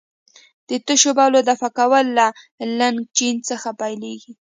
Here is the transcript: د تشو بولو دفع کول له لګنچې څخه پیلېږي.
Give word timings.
د 0.67 0.69
تشو 0.87 1.11
بولو 1.17 1.39
دفع 1.49 1.69
کول 1.79 2.05
له 2.17 2.27
لګنچې 2.79 3.29
څخه 3.49 3.69
پیلېږي. 3.79 4.33